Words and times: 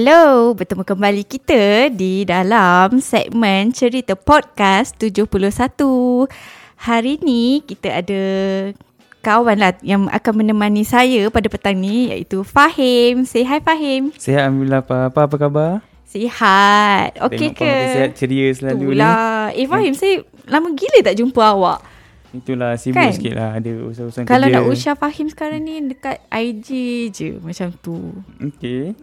Hello. 0.00 0.56
Bertemu 0.56 0.80
kembali 0.80 1.28
kita 1.28 1.92
di 1.92 2.24
dalam 2.24 3.04
segmen 3.04 3.68
cerita 3.68 4.16
podcast 4.16 4.96
71. 4.96 5.28
Hari 6.88 7.20
ni 7.20 7.60
kita 7.60 8.00
ada 8.00 8.22
kawan 9.20 9.60
lah 9.60 9.76
yang 9.84 10.08
akan 10.08 10.40
menemani 10.40 10.88
saya 10.88 11.28
pada 11.28 11.52
petang 11.52 11.76
ni 11.76 12.08
iaitu 12.08 12.40
Fahim. 12.48 13.28
Say 13.28 13.44
hi 13.44 13.60
Fahim. 13.60 14.08
Sihat 14.16 14.48
Alhamdulillah 14.48 14.80
apa, 14.80 15.12
apa, 15.12 15.20
apa 15.28 15.36
khabar? 15.36 15.84
Sihat. 16.08 17.20
Okey 17.20 17.52
Tengok 17.52 17.60
ke? 17.60 17.68
Puan 17.68 17.92
sihat 17.92 18.10
ceria 18.16 18.48
selalu 18.56 18.80
ni 18.80 18.84
Itulah. 18.96 19.52
Eh 19.52 19.68
Fahim, 19.68 19.92
saya 19.92 20.24
lama 20.48 20.72
gila 20.80 21.12
tak 21.12 21.16
jumpa 21.20 21.44
awak. 21.44 21.84
Itulah 22.30 22.74
sibuk 22.74 22.96
Kan? 22.96 23.10
sikit 23.10 23.34
lah 23.34 23.58
Ada 23.58 23.70
urusan-urusan 23.80 24.22
Kalau 24.22 24.46
kerja 24.46 24.56
nak 24.56 24.70
usah 24.70 24.94
Fahim 24.94 25.26
sekarang 25.26 25.60
ni 25.60 25.82
dekat 25.84 26.22
IG 26.28 26.68
je 27.10 27.28
macam 27.36 27.74
tu. 27.76 28.14
Okay 28.38 28.94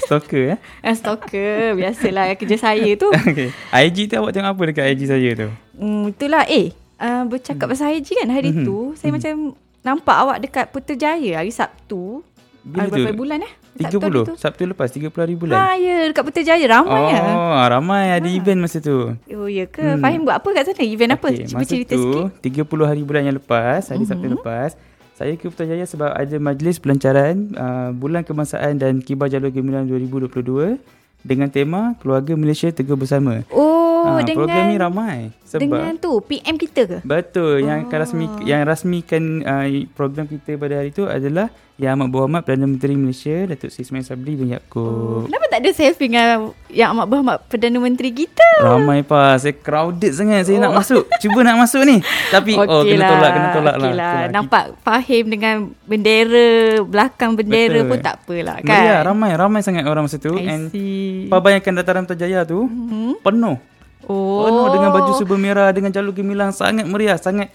Stalker 0.00 0.42
eh 0.50 0.58
Ah, 0.84 0.92
Stalker. 0.92 1.72
Biasalah 1.74 2.36
kerja 2.36 2.56
saya 2.56 2.90
tu. 2.94 3.08
Okay 3.24 3.48
IG 3.74 4.06
tu 4.06 4.14
awak 4.16 4.30
tengok 4.30 4.50
apa 4.50 4.62
dekat 4.68 4.84
IG 4.90 5.02
saya 5.06 5.30
tu? 5.34 5.48
Hmm, 5.74 6.08
itulah 6.08 6.44
eh 6.44 6.70
uh, 6.96 7.24
bercakap 7.24 7.66
pasal 7.66 7.88
haji 7.90 8.12
kan 8.14 8.28
hari 8.28 8.52
Mhm. 8.52 8.62
tu 8.62 8.78
saya 8.94 9.10
macam 9.10 9.56
nampak 9.80 10.16
awak 10.16 10.38
dekat 10.40 10.64
Putrajaya 10.68 11.40
hari 11.40 11.50
Sabtu. 11.50 12.20
Bila 12.60 12.80
Ah, 12.80 12.88
berapa 12.90 13.10
tu? 13.10 13.18
bulan 13.18 13.40
eh? 13.40 13.52
Sabtu 13.74 13.98
hari 13.98 14.18
30 14.24 14.38
Sabtu 14.38 14.62
lepas 14.66 14.88
30 14.88 15.10
hari 15.10 15.34
bulan 15.34 15.54
Ha 15.56 15.74
ya 15.74 15.96
dekat 16.06 16.22
Putrajaya 16.22 16.66
ramai 16.68 16.94
Oh 16.94 17.08
ya. 17.08 17.66
ramai 17.68 18.04
ada 18.12 18.28
event 18.28 18.60
masa 18.60 18.78
tu 18.78 19.12
Oh 19.28 19.46
ya 19.46 19.66
ke? 19.66 19.82
Hmm. 19.82 19.98
Fahim 19.98 20.22
buat 20.22 20.36
apa 20.36 20.48
kat 20.48 20.64
sana? 20.68 20.82
Event 20.82 21.12
apa? 21.12 21.26
Okay, 21.28 21.44
Cuba 21.44 21.58
masa 21.58 21.70
cerita 21.72 21.92
tu, 21.92 22.30
sikit. 22.30 22.70
30 22.70 22.86
hari 22.86 23.02
bulan 23.02 23.22
yang 23.24 23.36
lepas 23.36 23.82
Hari 23.84 24.04
Sabtu 24.04 24.26
Mhm. 24.26 24.34
lepas 24.34 24.70
Saya 25.12 25.34
ke 25.34 25.46
Putrajaya 25.46 25.84
sebab 25.84 26.10
ada 26.10 26.36
majlis 26.38 26.78
pelancaran 26.78 27.34
uh, 27.52 27.90
Bulan 27.90 28.22
Kebangsaan 28.22 28.74
dan 28.76 28.98
Kibar 28.98 29.26
Jalur 29.26 29.50
Gemilang 29.50 29.86
2022 29.86 30.78
Dengan 31.20 31.48
tema 31.48 31.94
Keluarga 31.98 32.34
Malaysia 32.34 32.68
Teguh 32.68 32.94
Bersama 32.94 33.42
Oh 33.48 33.83
Ah, 34.06 34.20
Program 34.20 34.36
ni 34.62 34.74
dengan 34.74 34.82
ramai 34.82 35.16
Sebab 35.44 35.60
dengan 35.60 35.94
tu 35.96 36.12
PM 36.20 36.54
kita 36.54 36.80
ke? 36.84 36.98
Betul 37.00 37.62
yang 37.62 37.84
akan 37.84 37.90
Oh. 37.90 38.00
rasmi 38.00 38.24
yang 38.42 38.60
rasmikan 38.62 39.22
uh, 39.40 39.64
program 39.90 40.26
kita 40.26 40.54
pada 40.54 40.74
hari 40.76 40.90
itu 40.90 41.04
adalah 41.04 41.46
Yang 41.74 41.92
Amat 41.92 42.08
Berhormat 42.08 42.40
Perdana 42.42 42.66
Menteri 42.66 42.94
Malaysia 42.94 43.36
Datuk 43.44 43.66
Seri 43.68 43.82
Ismail 43.82 44.04
Sabri 44.04 44.32
bin 44.32 44.46
Oh. 44.46 44.52
Yaakob. 44.52 45.20
Kenapa 45.24 45.44
tak 45.48 45.58
ada 45.58 45.70
selfie 45.72 46.06
dengan 46.06 46.28
yang 46.68 46.88
amat 46.92 47.06
berhormat 47.06 47.36
Perdana 47.44 47.78
Menteri 47.78 48.10
kita? 48.12 48.46
Ramai 48.60 49.02
pa, 49.02 49.34
saya 49.34 49.52
crowded 49.52 50.10
sangat 50.10 50.44
saya 50.44 50.58
nak 50.60 50.70
Oh. 50.70 50.78
masuk. 50.78 51.02
Cuba 51.18 51.40
nak 51.40 51.58
masuk 51.60 51.82
ni. 51.82 51.98
Tapi 52.30 52.54
oh 52.54 52.62
Okey 52.80 52.94
kena 52.94 53.06
tolak 53.08 53.30
kena 53.32 53.48
tolak 53.52 53.74
okey 53.76 53.84
lah. 53.84 53.94
lah. 53.94 54.14
Lah. 54.14 54.30
Nampak 54.30 54.64
Fahim 54.80 55.24
dengan 55.28 55.54
bendera 55.84 56.48
belakang 56.80 57.32
bendera 57.32 57.80
Betul. 57.80 57.88
pun 57.88 57.98
tak 58.00 58.14
apalah 58.18 58.56
kan. 58.60 58.70
Meriah, 58.76 59.00
ramai 59.02 59.30
ramai 59.32 59.60
sangat 59.60 59.84
orang 59.84 60.04
masa 60.04 60.16
tu 60.16 60.30
I 60.32 60.46
and 60.48 60.62
see. 60.68 61.26
Pak 61.26 61.40
bayangkan 61.40 61.72
dataran 61.74 62.04
Putrajaya 62.04 62.44
tu 62.44 62.62
Hmm. 62.64 63.18
penuh. 63.18 63.58
Oh. 64.06 64.44
Penuh 64.44 64.68
dengan 64.70 64.90
baju 64.90 65.10
serba 65.12 65.36
merah 65.36 65.68
dengan 65.70 65.88
jalur 65.88 66.10
gemilang 66.10 66.50
sangat 66.50 66.84
meriah, 66.84 67.16
sangat 67.16 67.48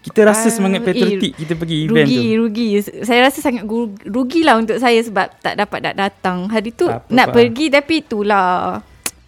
kita 0.00 0.22
rasa 0.22 0.46
Ah, 0.46 0.54
semangat 0.54 0.80
eh, 0.80 0.86
patriotik 0.86 1.32
kita 1.34 1.52
pergi 1.52 1.76
event 1.82 2.06
rugi, 2.06 2.22
tu. 2.22 2.38
Rugi, 2.38 2.68
Saya 3.02 3.20
rasa 3.26 3.38
sangat 3.40 3.66
rugi 4.06 4.40
lah 4.40 4.54
untuk 4.54 4.78
saya 4.78 5.02
sebab 5.02 5.26
tak 5.42 5.54
dapat 5.56 5.78
nak 5.82 5.94
datang. 5.98 6.46
Hari 6.46 6.70
tu 6.70 6.86
Tak 6.86 7.02
apa, 7.02 7.10
nak 7.10 7.26
Pak. 7.26 7.34
pergi 7.34 7.66
tapi 7.68 7.94
itulah 7.98 8.46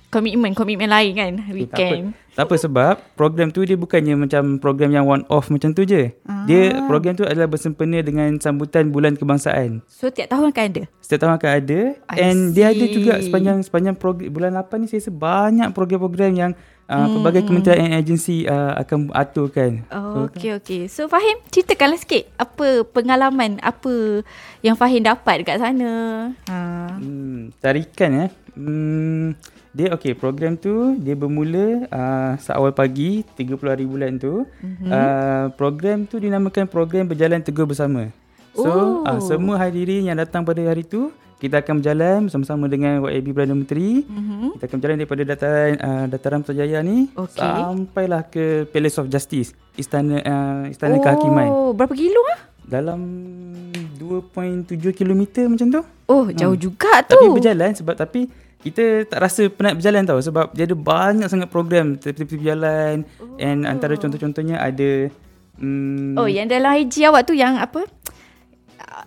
komitmen, 0.06 0.54
komitmen 0.54 0.86
lain 0.86 1.12
kan 1.12 1.32
Eh, 1.42 1.52
weekend. 1.52 2.04
Tak 2.04 2.14
apa 2.14 2.27
sebab 2.46 3.02
program 3.18 3.50
tu 3.50 3.66
dia 3.66 3.74
bukannya 3.74 4.14
macam 4.14 4.62
program 4.62 4.94
yang 4.94 5.10
one 5.10 5.26
off 5.26 5.50
macam 5.50 5.74
tu 5.74 5.82
je. 5.82 6.14
Ah. 6.22 6.46
Dia 6.46 6.86
program 6.86 7.18
tu 7.18 7.26
adalah 7.26 7.50
bersempena 7.50 7.98
dengan 7.98 8.38
sambutan 8.38 8.94
bulan 8.94 9.18
kebangsaan. 9.18 9.82
So 9.90 10.06
tiap 10.14 10.30
tahun 10.30 10.54
akan 10.54 10.64
ada. 10.70 10.82
Setiap 11.02 11.26
tahun 11.26 11.34
akan 11.34 11.50
ada 11.50 11.80
I 12.14 12.16
and 12.22 12.54
dia 12.54 12.70
ada 12.70 12.84
see. 12.84 12.94
juga 12.94 13.18
sepanjang 13.18 13.58
sepanjang 13.66 13.96
program, 13.98 14.30
bulan 14.30 14.54
8 14.54 14.78
ni 14.78 14.86
saya 14.86 15.02
rasa 15.02 15.12
banyak 15.16 15.68
program-program 15.74 16.32
yang 16.38 16.52
uh, 16.88 17.06
pelbagai 17.10 17.42
kementerian 17.44 17.90
dan 17.92 18.00
agensi 18.00 18.48
uh, 18.48 18.74
akan 18.80 19.12
aturkan. 19.12 19.84
Oh, 19.92 20.26
okey 20.30 20.56
okey. 20.58 20.82
So 20.88 21.06
Fahim, 21.06 21.42
ceritakanlah 21.52 22.00
sikit 22.00 22.28
apa 22.40 22.86
pengalaman 22.88 23.60
apa 23.60 24.24
yang 24.64 24.74
Fahim 24.74 25.04
dapat 25.04 25.44
dekat 25.44 25.60
sana. 25.60 25.90
Ha. 26.48 26.58
Hmm, 26.98 27.52
tarikan 27.60 28.28
eh. 28.28 28.30
Hmm, 28.58 29.38
dia 29.78 29.94
okey 29.94 30.18
program 30.18 30.58
tu 30.58 30.98
dia 30.98 31.14
bermula 31.14 31.86
uh, 31.86 32.34
seawal 32.42 32.74
pagi 32.74 33.22
30 33.38 33.54
hari 33.62 33.86
bulan 33.86 34.18
tu. 34.18 34.42
Mm-hmm. 34.58 34.90
Uh, 34.90 35.44
program 35.54 36.02
tu 36.02 36.18
dinamakan 36.18 36.66
program 36.66 37.06
berjalan 37.06 37.38
teguh 37.38 37.62
bersama. 37.62 38.10
So 38.58 38.66
Oh. 38.66 39.06
uh, 39.06 39.22
semua 39.22 39.54
hadirin 39.54 40.02
yang 40.02 40.18
datang 40.18 40.42
pada 40.42 40.58
hari 40.66 40.82
tu 40.82 41.14
kita 41.38 41.62
akan 41.62 41.78
berjalan 41.78 42.26
bersama-sama 42.26 42.66
dengan 42.66 43.06
YAB 43.06 43.30
Perdana 43.30 43.54
Menteri. 43.54 44.02
Mhm. 44.02 44.58
Kita 44.58 44.66
akan 44.66 44.76
berjalan 44.82 44.96
daripada 44.98 45.22
dataran 45.22 45.72
uh, 45.78 46.04
dataran 46.10 46.38
Putrajaya 46.42 46.82
ni 46.82 47.06
Okey. 47.14 47.38
sampailah 47.38 48.26
ke 48.26 48.66
Palace 48.66 48.98
of 48.98 49.06
Justice, 49.06 49.54
istana 49.78 50.18
uh, 50.18 50.62
istana 50.66 50.98
kehakiman. 50.98 51.46
Oh, 51.46 51.70
berapa 51.70 51.94
kilo 51.94 52.18
ah? 52.34 52.42
Dalam 52.66 52.98
2.7 53.94 54.66
km 54.90 55.22
macam 55.46 55.66
tu. 55.70 55.80
Oh, 56.10 56.26
jauh 56.34 56.58
juga 56.58 57.06
tu. 57.06 57.14
Hmm. 57.14 57.30
Tapi 57.30 57.36
berjalan 57.38 57.70
sebab 57.72 57.94
tapi 57.94 58.26
kita 58.58 59.06
tak 59.06 59.22
rasa 59.22 59.46
penat 59.46 59.78
berjalan 59.78 60.02
tau 60.02 60.18
sebab 60.18 60.50
dia 60.50 60.66
ada 60.66 60.74
banyak 60.74 61.28
sangat 61.30 61.48
program 61.48 61.94
tepi-tepi 61.94 62.42
jalan 62.42 63.06
oh. 63.22 63.38
and 63.38 63.62
antara 63.62 63.94
contoh-contohnya 63.94 64.58
ada 64.58 65.06
hmm, 65.62 66.18
Oh, 66.18 66.26
yang 66.26 66.50
dalam 66.50 66.74
IG 66.74 67.06
awak 67.06 67.30
tu 67.30 67.38
yang 67.38 67.54
apa? 67.54 67.86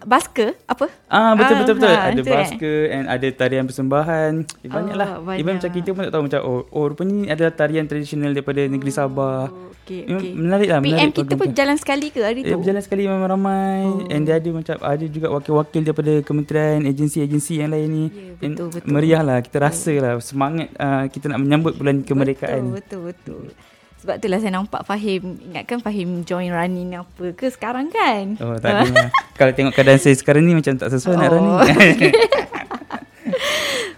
Basker 0.01 0.57
apa? 0.65 0.89
Ah 1.05 1.33
betul 1.33 1.55
betul 1.59 1.75
betul. 1.77 1.89
ha, 1.89 2.09
ada 2.09 2.17
eh? 2.17 2.25
basker 2.25 2.79
and 2.89 3.05
ada 3.05 3.27
tarian 3.29 3.63
persembahan. 3.63 4.31
Eh, 4.59 4.67
banyak 4.67 4.95
lah. 4.95 5.09
Oh, 5.15 5.23
banyak. 5.23 5.39
Even 5.39 5.53
macam 5.55 5.71
kita 5.71 5.89
pun 5.91 6.01
tak 6.03 6.11
tahu 6.11 6.23
macam 6.25 6.39
oh, 6.41 6.61
oh 6.67 6.85
rupanya 6.87 7.13
ni 7.13 7.27
adalah 7.27 7.51
tarian 7.51 7.85
tradisional 7.85 8.31
daripada 8.31 8.61
negeri 8.63 8.89
Sabah. 8.89 9.45
Oh, 9.47 9.69
okey 9.79 9.99
Memang 10.03 10.19
okey. 10.19 10.31
Menarik 10.33 10.67
lah 10.67 10.79
PM 10.79 10.89
menarik 10.89 11.13
kita 11.13 11.33
pun 11.35 11.47
jalan 11.51 11.77
sekali 11.77 12.07
ke 12.09 12.19
hari 12.19 12.41
Eh, 12.41 12.49
tu? 12.49 12.57
berjalan 12.57 12.81
sekali 12.81 13.01
memang 13.05 13.29
ramai 13.29 13.81
oh. 13.85 14.09
and 14.09 14.21
dia 14.23 14.35
ada 14.35 14.49
macam 14.49 14.75
ada 14.77 15.05
juga 15.05 15.27
wakil-wakil 15.29 15.81
daripada 15.83 16.13
kementerian 16.21 16.81
agensi-agensi 16.83 17.53
yang 17.57 17.69
lain 17.69 17.87
ni. 17.87 18.05
And 18.39 18.57
betul, 18.57 18.67
betul. 18.73 18.89
Meriah 18.89 19.21
lah 19.21 19.37
kita 19.39 19.57
rasa 19.59 19.93
lah 19.95 20.13
semangat 20.17 20.73
uh, 20.75 21.05
kita 21.07 21.29
nak 21.29 21.39
menyambut 21.39 21.73
bulan 21.75 22.01
kemerdekaan. 22.01 22.73
Betul, 22.73 23.13
betul, 23.13 23.37
betul. 23.49 23.79
Sebab 24.01 24.17
itulah 24.17 24.41
saya 24.41 24.49
nampak 24.51 24.81
Fahim. 24.81 25.37
Ingatkan 25.43 25.77
Fahim 25.77 26.25
join 26.25 26.49
running 26.49 26.97
apa 26.97 27.37
ke 27.37 27.47
sekarang 27.47 27.93
kan? 27.93 28.33
Oh 28.41 28.57
tak 28.57 28.81
ada 28.81 28.89
lah. 28.89 29.09
Kalau 29.37 29.53
tengok 29.53 29.73
keadaan 29.73 30.01
saya 30.01 30.17
sekarang 30.17 30.41
ni 30.41 30.57
macam 30.57 30.73
tak 30.73 30.89
sesuai 30.89 31.15
nak 31.15 31.29
Oh. 31.29 31.37
running. 31.61 32.13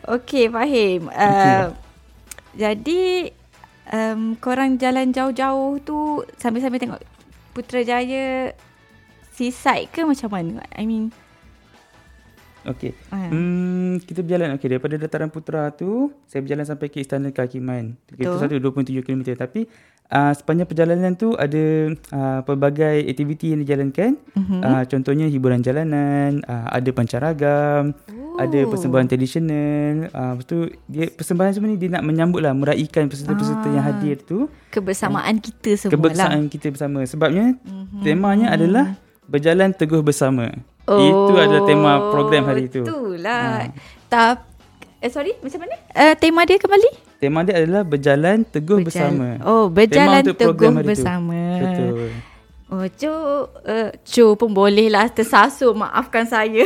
Okey, 0.03 0.51
Fahim. 0.51 1.07
Uh, 1.07 1.71
jadi, 2.53 3.31
um, 3.89 4.35
korang 4.35 4.75
jalan 4.75 5.09
jauh-jauh 5.09 5.79
tu 5.79 5.97
sambil-sambil 6.35 6.77
tengok 6.77 7.01
Putrajaya 7.53 8.51
seaside 9.31 9.87
ke 9.87 10.03
macam 10.03 10.27
mana? 10.27 10.65
I 10.73 10.83
mean, 10.83 11.15
Okey. 12.65 12.91
Ah. 13.09 13.27
Hmm, 13.27 13.99
kita 13.99 14.19
berjalan 14.19 14.55
okey 14.55 14.67
daripada 14.69 14.95
dataran 14.95 15.27
Putra 15.27 15.67
tu 15.69 16.11
saya 16.25 16.39
berjalan 16.39 16.63
sampai 16.63 16.87
ke 16.87 16.97
Istana 16.97 17.29
Kehakiman. 17.29 17.99
Itu 18.09 18.39
satu 18.39 18.55
27 18.55 19.03
km 19.03 19.35
tapi 19.35 19.67
uh, 20.07 20.31
sepanjang 20.31 20.65
perjalanan 20.65 21.11
tu 21.13 21.33
ada 21.33 21.63
uh, 22.09 22.39
pelbagai 22.41 23.03
aktiviti 23.03 23.51
yang 23.51 23.61
dijalankan. 23.61 24.15
Mhm. 24.31 24.59
Uh, 24.59 24.83
contohnya 24.85 25.25
hiburan 25.27 25.59
jalanan, 25.59 26.39
uh, 26.43 26.67
ada 26.69 26.89
pancaragam, 26.91 27.91
Oh. 28.33 28.41
ada 28.41 28.65
persembahan 28.65 29.05
tradisional. 29.05 30.09
Uh, 30.09 30.31
lepas 30.33 30.45
tu 30.47 30.57
dia 30.87 31.05
persembahan 31.07 31.53
semua 31.53 31.69
ni 31.69 31.77
dia 31.77 31.85
nak 31.91 32.01
menyambut 32.01 32.41
lah 32.41 32.49
meraihkan 32.51 33.05
peserta-peserta 33.05 33.69
yang 33.69 33.85
Ah. 33.85 33.93
hadir 33.93 34.17
tu 34.19 34.49
kebersamaan 34.69 35.37
kita 35.37 35.77
semua 35.77 35.91
lah. 35.91 35.93
kebersamaan 36.01 36.49
kita 36.49 36.73
bersama. 36.73 37.05
Sebabnya 37.05 37.53
Mhm. 37.61 38.01
temanya 38.01 38.47
adalah 38.49 38.97
berjalan 39.27 39.71
teguh 39.71 40.01
bersama. 40.03 40.51
Oh, 40.83 40.99
Itu 40.99 41.33
adalah 41.39 41.63
tema 41.63 41.91
program 42.11 42.43
hari 42.43 42.67
itu. 42.67 42.83
Betul 42.83 43.23
lah. 43.23 43.71
Tap, 44.11 44.43
eh 44.99 45.07
sorry, 45.07 45.39
macam 45.39 45.63
mana? 45.63 45.75
Uh, 45.95 46.13
tema 46.19 46.43
dia 46.43 46.59
kembali? 46.59 46.89
Tema 47.23 47.39
dia 47.47 47.55
adalah 47.63 47.87
berjalan 47.87 48.43
teguh 48.43 48.83
Berjalan- 48.83 49.15
bersama. 49.15 49.27
Oh, 49.47 49.71
berjalan 49.71 50.23
Tema 50.27 50.35
teguh 50.35 50.73
bersama. 50.83 51.39
Betul. 51.63 52.11
Oh, 52.73 52.85
Cu, 52.89 53.13
uh, 53.63 53.89
Cu 54.01 54.25
pun 54.35 54.49
boleh 54.51 54.91
lah 54.91 55.07
tersasul. 55.07 55.71
Maafkan 55.71 56.27
saya. 56.27 56.65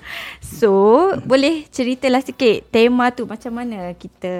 so, 0.58 0.70
boleh 1.22 1.68
ceritalah 1.70 2.24
sikit 2.24 2.66
tema 2.72 3.12
tu 3.12 3.28
macam 3.28 3.52
mana 3.52 3.92
kita 3.94 4.32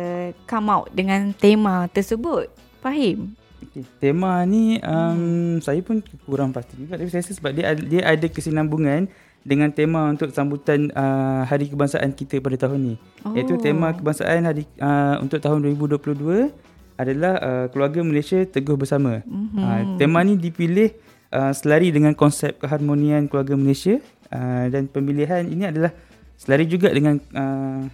come 0.48 0.72
out 0.72 0.88
dengan 0.90 1.30
tema 1.36 1.86
tersebut. 1.92 2.50
Fahim? 2.82 3.38
Okay. 3.72 3.88
Tema 4.04 4.44
ni 4.44 4.76
um, 4.84 5.56
saya 5.64 5.80
pun 5.80 6.04
kurang 6.28 6.52
pasti 6.52 6.76
juga 6.76 7.00
tapi 7.00 7.08
saya 7.08 7.24
rasa 7.24 7.32
sebab 7.32 7.56
dia 7.56 7.72
dia 7.72 8.04
ada 8.04 8.26
kesinambungan 8.28 9.08
dengan 9.42 9.72
tema 9.72 10.12
untuk 10.12 10.30
sambutan 10.30 10.92
uh, 10.94 11.42
Hari 11.48 11.72
Kebangsaan 11.72 12.12
kita 12.12 12.38
pada 12.38 12.68
tahun 12.68 12.80
ni. 12.92 12.94
Oh. 13.24 13.32
Oh. 13.32 13.34
Iaitu 13.34 13.56
tema 13.58 13.96
kebangsaan 13.96 14.44
hari 14.44 14.68
uh, 14.78 15.18
untuk 15.24 15.40
tahun 15.40 15.64
2022 15.72 16.52
adalah 17.00 17.34
uh, 17.40 17.66
keluarga 17.72 18.04
Malaysia 18.04 18.44
teguh 18.46 18.78
bersama. 18.78 19.24
Mm-hmm. 19.26 19.58
Uh, 19.58 19.82
tema 19.98 20.20
ni 20.22 20.38
dipilih 20.38 20.94
uh, 21.32 21.50
selari 21.50 21.90
dengan 21.90 22.14
konsep 22.14 22.60
keharmonian 22.60 23.26
keluarga 23.26 23.58
Malaysia 23.58 23.98
uh, 24.30 24.68
dan 24.70 24.86
pemilihan 24.86 25.48
ini 25.48 25.66
adalah 25.66 25.90
selari 26.38 26.68
juga 26.68 26.92
dengan 26.92 27.18
uh, 27.34 27.88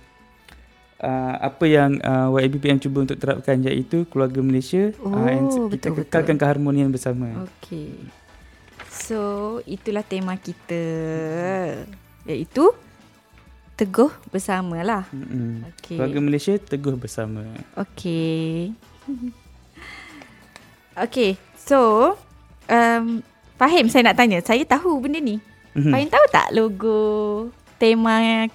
uh, 1.03 1.35
apa 1.39 1.65
yang 1.67 1.99
uh, 2.03 2.35
YABPM 2.35 2.79
cuba 2.83 3.07
untuk 3.07 3.19
terapkan 3.19 3.59
iaitu 3.63 4.07
keluarga 4.11 4.43
Malaysia 4.43 4.91
Oh, 5.03 5.15
uh, 5.15 5.29
and 5.31 5.49
kita 5.75 5.91
betul, 5.91 6.05
kekalkan 6.05 6.35
betul. 6.37 6.43
keharmonian 6.47 6.91
bersama. 6.91 7.27
Okey. 7.47 7.95
So, 8.91 9.19
itulah 9.65 10.03
tema 10.05 10.35
kita. 10.37 10.83
Iaitu 12.27 12.75
teguh 13.79 14.11
bersama 14.35 14.83
lah. 14.83 15.07
Mm-mm. 15.15 15.65
Okey. 15.75 15.97
Keluarga 15.97 16.19
Malaysia 16.19 16.55
teguh 16.59 16.99
bersama. 16.99 17.47
Okey. 17.79 18.75
Okey. 21.07 21.39
So, 21.57 22.15
um, 22.67 23.23
Fahim 23.59 23.91
saya 23.91 24.07
nak 24.07 24.19
tanya. 24.19 24.39
Saya 24.39 24.63
tahu 24.63 25.03
benda 25.03 25.19
ni. 25.19 25.43
Mhm. 25.75 25.91
Fahim 25.91 26.09
tahu 26.11 26.25
tak 26.31 26.55
logo 26.55 27.01
tema 27.79 28.47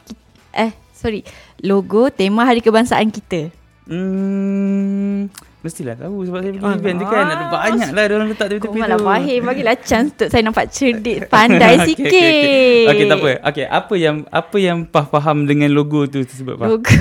eh 0.55 0.71
sorry, 0.93 1.25
logo 1.59 2.07
tema 2.07 2.43
Hari 2.43 2.59
Kebangsaan 2.59 3.09
kita? 3.09 3.49
Hmm, 3.83 5.27
mestilah 5.59 5.95
tahu 5.95 6.23
sebab 6.23 6.39
saya 6.39 6.51
pergi 6.51 6.63
Alah. 6.63 6.77
event 6.77 6.97
tu 6.97 7.05
kan 7.05 7.25
ada 7.25 7.45
banyak 7.49 7.89
lah 7.89 8.03
dia 8.05 8.15
orang 8.15 8.29
letak 8.29 8.45
Kau 8.45 8.55
tepi-tepi 8.57 8.79
malah 8.79 8.95
tu. 8.95 9.03
Fahim 9.05 9.39
bagilah 9.43 9.75
chance 9.77 10.07
untuk 10.09 10.29
saya 10.29 10.41
nampak 10.41 10.65
cerdik, 10.69 11.17
pandai 11.27 11.73
Okey, 11.77 11.87
sikit. 11.89 12.07
okey, 12.07 12.23
okey. 12.23 12.87
Okey, 12.87 13.05
tak 13.05 13.17
apa. 13.17 13.31
Okey, 13.43 13.65
apa 13.65 13.93
yang 13.97 14.15
apa 14.25 14.57
yang 14.57 14.77
Pah 14.85 15.05
faham 15.05 15.43
dengan 15.43 15.67
logo 15.69 16.05
tu 16.05 16.23
sebab 16.23 16.55
Pah? 16.55 16.67
Logo 16.69 16.87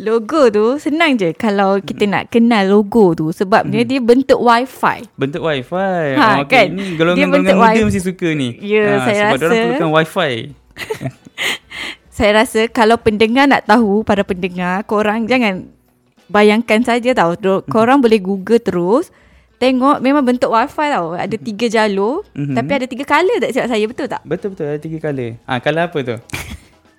Logo 0.00 0.48
tu 0.48 0.78
senang 0.78 1.12
je 1.14 1.34
kalau 1.34 1.76
kita 1.78 2.06
nak 2.06 2.30
kenal 2.30 2.64
logo 2.64 3.12
tu 3.12 3.28
sebabnya 3.30 3.82
dia 3.82 4.00
bentuk 4.00 4.38
wifi. 4.38 5.04
Bentuk 5.12 5.42
wifi. 5.42 6.16
Ha, 6.16 6.24
Oh, 6.32 6.36
okey. 6.40 6.48
kan? 6.48 6.66
Ni 6.70 6.82
Dia 6.86 6.96
golongan-golongan 6.96 7.56
muda 7.58 7.74
wi- 7.74 7.84
mesti 7.84 8.00
suka 8.00 8.28
ni. 8.32 8.56
Ya, 8.56 8.86
Ha, 8.88 9.04
saya 9.04 9.18
sebab 9.20 9.34
rasa- 9.34 9.44
orang 9.44 9.58
perlukan 9.66 9.90
wifi. 9.92 10.32
Saya 12.20 12.32
rasa 12.36 12.68
kalau 12.68 13.00
pendengar 13.00 13.48
nak 13.48 13.64
tahu 13.64 14.04
para 14.04 14.20
pendengar, 14.20 14.84
korang 14.84 15.24
jangan 15.24 15.72
bayangkan 16.28 16.84
saja 16.84 17.16
tau. 17.16 17.32
Do- 17.32 17.64
Korang 17.64 17.98
boleh 17.98 18.20
google 18.20 18.60
terus. 18.60 19.08
Tengok 19.56 20.00
memang 20.00 20.20
bentuk 20.22 20.48
wifi 20.48 20.84
tau. 20.86 21.12
Ada 21.12 21.32
tiga 21.34 21.66
jalur. 21.70 22.20
Mhm. 22.32 22.52
Tapi 22.52 22.70
ada 22.74 22.84
tiga 22.84 23.04
colour 23.04 23.36
tak 23.38 23.50
silap 23.50 23.68
saya. 23.68 23.84
Betul 23.84 24.06
tak? 24.06 24.20
Betul-betul 24.22 24.66
ada 24.66 24.76
tiga 24.78 24.98
colour. 25.00 25.40
Ah, 25.44 25.58
colour 25.58 25.82
apa 25.82 25.98
tu? 26.02 26.16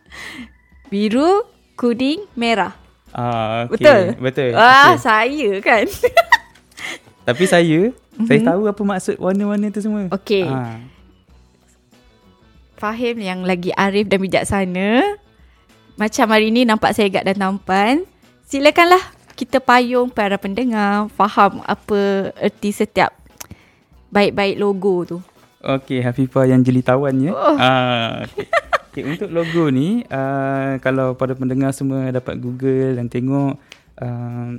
Biru, 0.89 1.45
kuning, 1.75 2.25
merah. 2.33 2.73
Ah, 3.11 3.65
okay. 3.65 3.77
Betul? 3.77 4.01
Betul. 4.19 4.49
Ah, 4.53 4.93
Okay. 4.93 4.97
saya 4.99 5.49
kan. 5.59 5.85
Tapi 7.29 7.43
saya, 7.45 7.79
saya 8.25 8.39
tahu 8.41 8.65
apa 8.65 8.81
maksud 8.81 9.15
warna-warna 9.17 9.69
tu 9.69 9.85
semua. 9.85 10.09
Okey. 10.09 10.49
Ah. 10.49 10.81
Fahim 12.81 13.21
yang 13.21 13.45
lagi 13.45 13.69
arif 13.77 14.09
dan 14.09 14.17
bijaksana. 14.17 15.21
Macam 16.01 16.25
hari 16.33 16.49
ni 16.49 16.65
nampak 16.65 16.97
saya 16.97 17.13
agak 17.13 17.29
dan 17.29 17.37
tampan. 17.37 18.09
Silakanlah 18.49 19.05
kita 19.37 19.61
payung 19.61 20.09
para 20.09 20.41
pendengar 20.41 21.05
faham 21.13 21.61
apa 21.69 22.33
erti 22.41 22.73
setiap 22.73 23.13
baik-baik 24.09 24.57
logo 24.57 25.05
tu. 25.05 25.17
Okey, 25.61 26.01
Hafifah 26.01 26.49
yang 26.49 26.65
jelitawan 26.65 27.21
ya. 27.21 27.37
Oh. 27.37 27.53
Ah, 27.61 28.25
okay. 28.25 28.49
okay, 28.89 29.03
untuk 29.05 29.29
logo 29.29 29.69
ni, 29.69 30.01
uh, 30.09 30.81
kalau 30.81 31.13
pada 31.13 31.37
pendengar 31.37 31.77
semua 31.77 32.09
dapat 32.09 32.41
Google 32.41 32.97
dan 32.97 33.05
tengok 33.13 33.61
uh, 34.01 34.57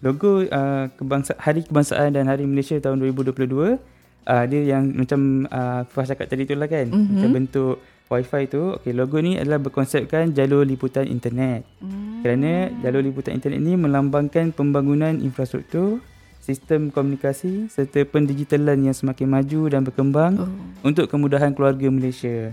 logo 0.00 0.48
uh, 0.48 0.88
kebangsa 0.96 1.36
Hari 1.36 1.68
Kebangsaan 1.68 2.16
dan 2.16 2.24
Hari 2.24 2.48
Malaysia 2.48 2.80
tahun 2.80 3.04
2022, 3.04 3.76
uh, 4.24 4.44
dia 4.44 4.60
yang 4.66 4.90
macam 4.90 5.20
uh, 5.46 5.84
Fah 5.84 6.04
cakap 6.04 6.26
tadi 6.26 6.44
tu 6.44 6.54
lah 6.54 6.66
kan, 6.66 6.84
Mhm. 6.84 6.94
mm-hmm. 6.94 7.14
macam 7.14 7.30
bentuk 7.32 7.76
wifi 8.06 8.42
tu. 8.46 8.62
Okey, 8.74 8.92
logo 8.92 9.16
ni 9.18 9.34
adalah 9.34 9.58
berkonsepkan 9.58 10.30
jalur 10.30 10.62
liputan 10.62 11.02
internet. 11.04 11.64
Hmm. 11.80 12.20
Kerana 12.20 12.70
jalur 12.78 13.02
liputan 13.02 13.34
internet 13.34 13.58
ini 13.58 13.74
melambangkan 13.74 14.50
pembangunan 14.50 15.18
infrastruktur, 15.18 15.98
sistem 16.38 16.88
komunikasi 16.88 17.66
serta 17.66 18.04
pendigitalan 18.04 18.76
yang 18.82 18.94
semakin 18.94 19.26
maju 19.26 19.60
dan 19.66 19.80
berkembang 19.82 20.32
Oh. 20.36 20.48
untuk 20.84 21.08
kemudahan 21.08 21.52
keluarga 21.52 21.88
Malaysia. 21.88 22.52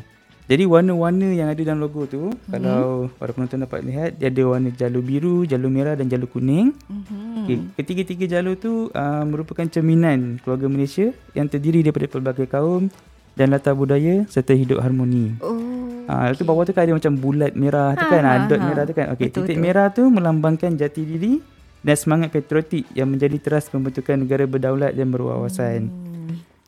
Jadi 0.52 0.68
warna-warna 0.68 1.32
yang 1.32 1.48
ada 1.48 1.64
dalam 1.64 1.80
logo 1.80 2.04
tu, 2.12 2.28
hmm. 2.28 2.52
kalau 2.52 3.08
para 3.16 3.32
penonton 3.32 3.64
dapat 3.64 3.88
lihat, 3.88 4.20
dia 4.20 4.28
ada 4.28 4.44
warna 4.44 4.68
jalur 4.76 5.00
biru, 5.00 5.48
jalur 5.48 5.72
merah 5.72 5.96
dan 5.96 6.12
jalur 6.12 6.28
kuning. 6.28 6.76
Mhm. 6.92 7.48
Okay, 7.48 7.58
ketiga-tiga 7.80 8.26
jalur 8.28 8.60
tu 8.60 8.92
uh, 8.92 9.24
merupakan 9.24 9.64
cerminan 9.64 10.44
keluarga 10.44 10.68
Malaysia 10.68 11.16
yang 11.32 11.48
terdiri 11.48 11.88
daripada 11.88 12.12
pelbagai 12.12 12.52
kaum 12.52 12.92
dan 13.40 13.56
latar 13.56 13.80
budaya 13.80 14.28
serta 14.28 14.52
hidup 14.52 14.84
harmoni. 14.84 15.40
Oh. 15.40 16.04
Ah, 16.12 16.28
okay. 16.28 16.44
tu 16.44 16.44
bawah 16.44 16.68
tu 16.68 16.76
kan 16.76 16.84
ada 16.84 17.00
macam 17.00 17.16
bulat 17.16 17.56
merah 17.56 17.96
tu 17.96 18.04
Ha, 18.04 18.12
kan, 18.12 18.24
ha, 18.28 18.34
ha, 18.36 18.48
dot 18.52 18.60
ha. 18.60 18.68
merah 18.68 18.84
tu 18.84 18.92
kan. 18.92 19.06
Okey, 19.16 19.32
Betul, 19.32 19.48
titik 19.48 19.56
betul. 19.56 19.64
merah 19.64 19.88
tu 19.88 20.04
melambangkan 20.12 20.76
jati 20.76 21.02
diri 21.08 21.34
dan 21.80 21.96
semangat 21.96 22.36
patriotik 22.36 22.92
yang 22.92 23.08
menjadi 23.08 23.40
teras 23.40 23.72
pembentukan 23.72 24.20
negara 24.20 24.44
berdaulat 24.44 24.92
dan 25.00 25.08
berwawasan. 25.16 25.88
Hmm. 25.88 26.11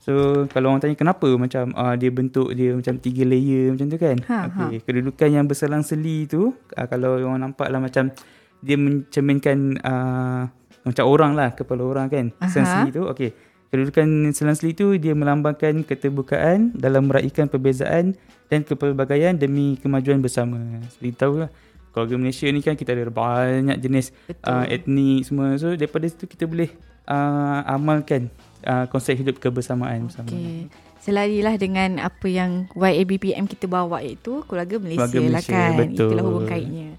So, 0.03 0.43
kalau 0.51 0.75
orang 0.75 0.83
tanya 0.83 0.99
kenapa 0.99 1.31
macam 1.39 1.71
ah, 1.79 1.95
dia 1.95 2.11
bentuk 2.11 2.51
dia 2.51 2.75
macam 2.75 2.99
tiga 2.99 3.23
layer 3.23 3.71
macam 3.71 3.87
tu 3.87 3.95
kan. 3.95 4.17
Ha, 4.27 4.37
Okey, 4.51 4.83
kedudukan 4.83 5.29
yang 5.31 5.47
berselang-seli 5.47 6.27
tu 6.27 6.51
ah, 6.75 6.91
kalau 6.91 7.23
orang 7.23 7.39
nampak 7.39 7.71
lah 7.71 7.79
macam 7.79 8.11
dia 8.59 8.75
mencerminkan 8.75 9.79
ah, 9.79 10.51
macam 10.83 11.07
orang 11.07 11.39
lah, 11.39 11.55
kepala 11.55 11.87
orang 11.87 12.07
kan. 12.11 12.25
Aha. 12.43 12.51
Selang-seli 12.51 12.91
tu. 12.91 13.07
Okey. 13.07 13.31
Kedudukan 13.71 14.35
selang-seli 14.35 14.75
tu 14.75 14.91
dia 14.99 15.15
melambangkan 15.15 15.87
keterbukaan 15.87 16.75
dalam 16.75 17.07
meraihkan 17.07 17.47
perbezaan 17.47 18.13
dan 18.51 18.59
kepelbagaian 18.67 19.39
demi 19.39 19.79
kemajuan 19.79 20.19
bersama. 20.19 20.59
Seperti 20.91 21.15
tahu 21.15 21.47
lah, 21.47 21.49
keluarga 21.95 22.19
Malaysia 22.19 22.45
ni 22.51 22.59
kan 22.59 22.75
kita 22.75 22.91
ada 22.91 23.07
banyak 23.07 23.79
jenis 23.79 24.11
Betul. 24.27 24.51
uh, 24.51 24.65
etnik 24.67 25.21
semua. 25.23 25.55
So 25.55 25.73
daripada 25.79 26.05
situ 26.11 26.27
kita 26.27 26.43
boleh 26.43 26.69
uh, 27.07 27.65
amalkan 27.71 28.27
uh, 28.65 28.85
konsep 28.89 29.15
hidup 29.19 29.37
kebersamaan 29.39 30.07
bersama. 30.07 30.31
Okay. 30.31 30.67
Selarilah 31.03 31.55
dengan 31.59 31.99
apa 31.99 32.27
yang 32.31 32.71
YABPM 32.73 33.43
kita 33.45 33.67
bawa 33.67 33.99
iaitu 33.99 34.43
keluarga 34.47 34.79
Malaysia, 34.79 35.03
Keluarga 35.03 35.19
lah 35.19 35.27
Malaysia, 35.27 35.51
kan. 35.51 35.71
betul. 35.75 36.07
Itulah 36.09 36.23
hubung 36.23 36.47
kaitnya. 36.47 36.89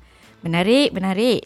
Menarik, 0.44 0.88
menarik. 0.92 1.40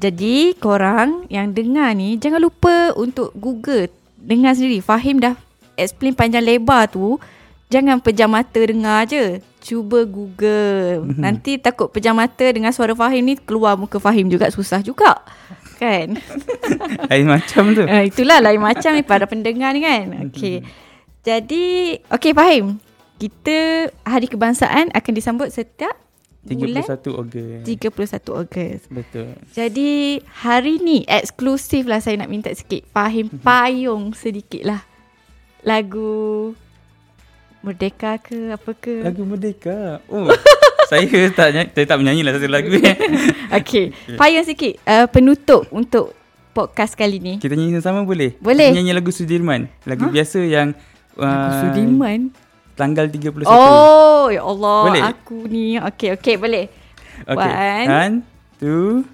Jadi 0.00 0.56
korang 0.58 1.28
yang 1.28 1.52
dengar 1.52 1.92
ni 1.92 2.16
jangan 2.16 2.40
lupa 2.40 2.96
untuk 2.96 3.30
Google. 3.36 3.92
Dengar 4.16 4.56
sendiri. 4.56 4.80
Fahim 4.80 5.20
dah 5.20 5.36
explain 5.76 6.16
panjang 6.16 6.42
lebar 6.42 6.88
tu. 6.88 7.20
Jangan 7.68 8.00
pejam 8.00 8.32
mata 8.32 8.60
dengar 8.64 9.04
je. 9.04 9.44
Cuba 9.60 10.04
Google. 10.08 11.04
Nanti 11.24 11.60
takut 11.60 11.92
pejam 11.92 12.16
mata 12.16 12.44
dengan 12.48 12.72
suara 12.72 12.96
Fahim 12.96 13.24
ni 13.28 13.34
keluar 13.36 13.76
muka 13.76 14.00
Fahim 14.00 14.28
juga 14.32 14.48
susah 14.48 14.80
juga. 14.80 15.20
Kan? 15.76 16.18
Lain 17.10 17.26
macam 17.26 17.74
tu. 17.74 17.82
Uh, 17.84 18.04
itulah 18.06 18.38
lain 18.40 18.62
macam 18.62 18.94
ni 18.94 19.02
pada 19.02 19.26
pendengar 19.26 19.74
ni 19.74 19.82
kan. 19.82 20.06
Okey. 20.30 20.62
Jadi, 21.24 21.96
okey 22.12 22.32
Fahim. 22.36 22.76
Kita 23.16 23.88
Hari 24.04 24.26
Kebangsaan 24.28 24.92
akan 24.92 25.12
disambut 25.16 25.48
setiap 25.48 25.96
31 26.44 26.60
bulan 26.60 26.84
Ogos. 27.24 27.62
31 27.64 28.40
Ogos. 28.44 28.80
Betul. 28.92 29.28
Jadi, 29.56 30.20
hari 30.44 30.76
ni 30.84 31.08
eksklusif 31.08 31.88
lah 31.88 32.04
saya 32.04 32.20
nak 32.20 32.28
minta 32.28 32.52
sikit. 32.52 32.84
Fahim 32.92 33.32
payung 33.40 34.12
sedikit 34.12 34.60
lah. 34.68 34.84
Lagu 35.64 36.52
Merdeka 37.64 38.20
ke 38.20 38.52
apa 38.52 38.70
ke? 38.76 39.00
Lagu 39.00 39.24
Merdeka. 39.24 40.04
Oh. 40.12 40.28
saya 40.88 41.04
tak 41.32 41.48
nyanyi, 41.54 41.70
saya 41.72 41.86
tak 41.86 41.98
menyanyi 42.00 42.22
lah 42.24 42.32
satu 42.36 42.48
lagu 42.48 42.68
ni. 42.70 42.82
Okey. 43.60 43.84
Payung 44.16 44.46
sikit. 44.46 44.72
Uh, 44.84 45.06
penutup 45.08 45.66
untuk 45.70 46.14
podcast 46.54 46.94
kali 46.94 47.18
ni. 47.18 47.34
Kita 47.42 47.54
nyanyi 47.56 47.82
sama 47.82 48.06
boleh? 48.06 48.38
Boleh. 48.38 48.70
Kita 48.70 48.78
nyanyi 48.78 48.92
lagu 48.94 49.10
Sudirman. 49.10 49.66
Lagu 49.84 50.06
Ha? 50.06 50.12
biasa 50.12 50.38
yang 50.44 50.68
Lagu 51.14 51.26
uh, 51.26 51.60
Sudirman. 51.62 52.20
tanggal 52.74 53.06
31. 53.10 53.46
Oh, 53.46 54.26
ya 54.30 54.42
Allah. 54.42 54.80
Boleh? 54.86 55.02
Aku 55.02 55.46
ni. 55.46 55.78
Okey, 55.78 56.18
okey, 56.18 56.34
boleh. 56.38 56.64
Okay. 57.26 57.52
One. 57.52 57.88
One, 57.88 58.14
two, 58.58 59.04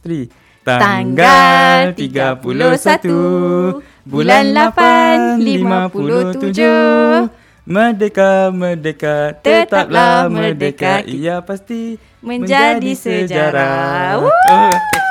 three. 0.00 0.28
Tanggal 0.62 1.90
31 1.98 2.38
Bulan 4.06 4.44
8 4.54 5.42
57 5.42 7.41
Merdeka, 7.62 8.50
merdeka, 8.50 9.38
Tetaplah 9.38 10.26
merdeka. 10.26 10.98
merdeka. 10.98 11.14
Ia 11.14 11.38
pasti 11.46 11.94
Menjadi 12.18 12.90
sejarah. 12.90 14.18
Woo! 14.18 14.26
Oh, 14.26 14.74
okay. 14.74 15.02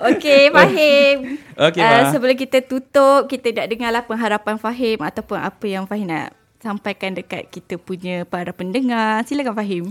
Okey, 0.00 0.42
Fahim. 0.48 1.16
Okey, 1.68 1.82
uh, 1.84 1.92
Fah. 1.92 2.08
sebelum 2.16 2.36
kita 2.40 2.64
tutup, 2.64 3.28
kita 3.28 3.52
nak 3.52 3.68
dengarlah 3.68 4.00
pengharapan 4.00 4.56
Fahim 4.56 5.04
ataupun 5.04 5.36
apa 5.36 5.64
yang 5.68 5.84
Fahim 5.84 6.08
nak 6.08 6.32
sampaikan 6.56 7.12
dekat 7.12 7.44
kita 7.52 7.76
punya 7.76 8.24
para 8.24 8.56
pendengar. 8.56 9.20
Silakan 9.28 9.52
Fahim. 9.52 9.84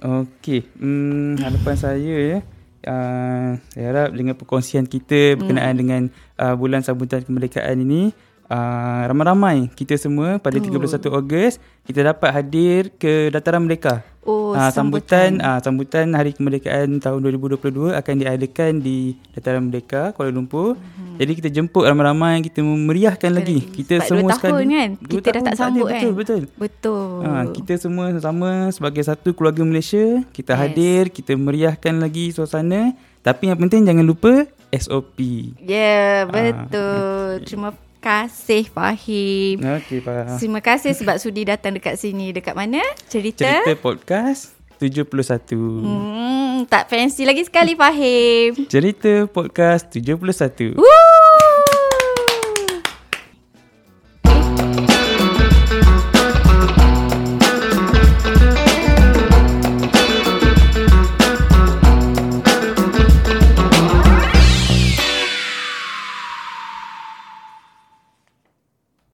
Okey, 0.00 0.64
hmm, 0.80 1.44
harapan 1.44 1.76
saya 1.76 2.16
ya. 2.16 2.38
Uh, 2.80 3.60
saya 3.76 3.84
harap 3.92 4.16
dengan 4.16 4.32
perkongsian 4.32 4.88
kita 4.88 5.36
berkenaan 5.36 5.76
dengan 5.76 6.02
uh, 6.40 6.56
bulan 6.56 6.80
sambutan 6.80 7.20
kemerdekaan 7.20 7.84
ini 7.84 8.16
uh, 8.50 9.02
ramai-ramai 9.06 9.70
kita 9.72 9.94
semua 9.94 10.36
pada 10.36 10.58
31 10.58 10.76
Ogos 11.08 11.56
kita 11.86 12.00
dapat 12.04 12.30
hadir 12.34 12.90
ke 12.94 13.30
Dataran 13.30 13.64
Merdeka. 13.64 14.02
Oh, 14.20 14.52
Ah, 14.52 14.68
sambutan. 14.68 15.40
sambutan 15.40 15.48
ah, 15.48 15.58
sambutan 15.64 16.06
Hari 16.12 16.36
Kemerdekaan 16.36 17.00
tahun 17.00 17.18
2022 17.24 17.96
akan 17.96 18.14
diadakan 18.20 18.72
di 18.78 19.16
Dataran 19.32 19.64
Merdeka 19.64 20.12
Kuala 20.12 20.28
Lumpur. 20.28 20.76
Mm-hmm. 20.76 21.16
Jadi 21.16 21.32
kita 21.40 21.48
jemput 21.48 21.88
ramai-ramai 21.88 22.44
kita 22.44 22.60
meriahkan 22.60 23.32
lagi. 23.32 23.64
Kita 23.64 23.96
Sebab 23.96 24.06
semua 24.06 24.30
tahun 24.36 24.36
sekali 24.36 24.64
kan, 24.68 24.90
kita 25.08 25.28
dah 25.30 25.42
tak 25.42 25.54
ada, 25.56 25.56
sambut 25.56 25.86
kan? 25.88 25.94
Betul 25.96 26.12
betul. 26.12 26.42
Betul. 26.60 27.08
Ha, 27.24 27.30
kita 27.48 27.72
semua 27.80 28.06
sama 28.20 28.50
sebagai 28.70 29.02
satu 29.02 29.32
keluarga 29.32 29.64
Malaysia, 29.64 30.20
kita 30.30 30.52
Yes. 30.52 30.60
hadir, 30.60 31.02
kita 31.08 31.32
meriahkan 31.32 31.96
lagi 31.96 32.28
suasana. 32.30 32.92
Tapi 33.24 33.48
yang 33.48 33.58
penting 33.58 33.88
jangan 33.88 34.04
lupa 34.04 34.44
SOP. 34.70 35.16
Ya, 35.60 35.74
yeah, 35.74 36.14
Ah, 36.28 36.28
betul. 36.28 37.28
Terima 37.48 37.72
kasih 38.00 38.66
Fahim. 38.72 39.60
Okey, 39.60 40.00
Pak. 40.00 40.40
Terima 40.40 40.60
kasih 40.64 40.96
sebab 40.96 41.20
sudi 41.20 41.44
datang 41.44 41.76
dekat 41.76 42.00
sini. 42.00 42.32
Dekat 42.32 42.56
mana? 42.56 42.80
Cerita? 43.06 43.44
Cerita 43.44 43.72
podcast 43.76 44.56
71. 44.80 45.52
Hmm, 45.60 46.64
tak 46.64 46.88
fancy 46.88 47.28
lagi 47.28 47.44
sekali 47.44 47.76
Fahim. 47.76 48.64
Cerita 48.66 49.28
podcast 49.28 49.92
71. 49.92 50.80
Woo! 50.80 51.09